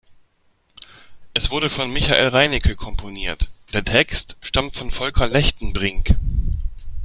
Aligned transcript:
Es 1.35 1.51
wurde 1.51 1.69
von 1.69 1.93
Michael 1.93 2.29
Reinecke 2.29 2.75
komponiert, 2.75 3.51
der 3.71 3.85
Text 3.85 4.35
stammt 4.41 4.75
von 4.75 4.89
Volker 4.89 5.27
Lechtenbrink. 5.27 6.15